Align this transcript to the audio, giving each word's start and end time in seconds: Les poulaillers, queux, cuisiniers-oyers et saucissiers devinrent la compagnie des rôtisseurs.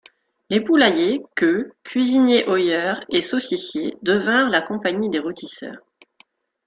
Les 0.49 0.59
poulaillers, 0.59 1.21
queux, 1.35 1.69
cuisiniers-oyers 1.83 3.05
et 3.11 3.21
saucissiers 3.21 3.95
devinrent 4.01 4.49
la 4.49 4.63
compagnie 4.63 5.09
des 5.11 5.19
rôtisseurs. 5.19 5.77